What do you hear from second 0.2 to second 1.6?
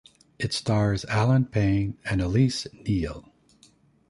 It stars Allen